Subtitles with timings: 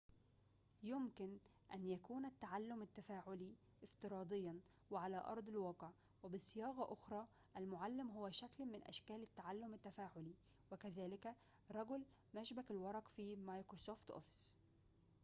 [0.83, 1.37] يمكن
[1.73, 4.59] أن يكون التعلم التفاعلي افتراضياً
[4.91, 5.89] وعلى أرض الواقع
[6.23, 7.27] وبصياغةٍ أخرى
[7.57, 10.33] المعلم هو شكل من أشكال التعلم التفاعلي
[10.71, 11.35] وكذلك
[11.71, 12.03] رجل
[12.35, 14.59] مشبك الورق في مايكروسوفت أوفيس